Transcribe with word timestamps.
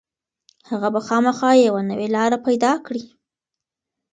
هغه 0.69 0.87
به 0.93 0.99
خامخا 1.07 1.51
یوه 1.65 1.81
نوې 1.89 2.07
لاره 2.15 2.37
پيدا 2.45 2.71
کړي. 2.85 3.03